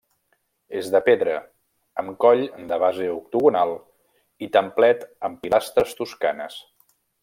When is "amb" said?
2.03-2.17, 5.31-5.43